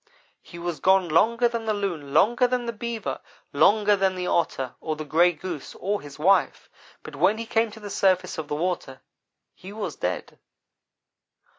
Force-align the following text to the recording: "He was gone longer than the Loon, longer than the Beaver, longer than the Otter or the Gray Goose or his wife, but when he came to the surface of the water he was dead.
"He 0.41 0.57
was 0.57 0.79
gone 0.79 1.09
longer 1.09 1.47
than 1.47 1.65
the 1.65 1.75
Loon, 1.75 2.11
longer 2.11 2.47
than 2.47 2.65
the 2.65 2.73
Beaver, 2.73 3.19
longer 3.53 3.95
than 3.95 4.15
the 4.15 4.25
Otter 4.25 4.73
or 4.81 4.95
the 4.95 5.05
Gray 5.05 5.31
Goose 5.31 5.75
or 5.75 6.01
his 6.01 6.17
wife, 6.17 6.71
but 7.03 7.15
when 7.15 7.37
he 7.37 7.45
came 7.45 7.69
to 7.69 7.79
the 7.79 7.91
surface 7.91 8.39
of 8.39 8.47
the 8.47 8.55
water 8.55 9.01
he 9.53 9.71
was 9.71 9.95
dead. 9.97 10.39